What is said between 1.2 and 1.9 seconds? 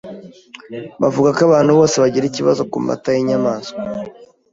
ko abantu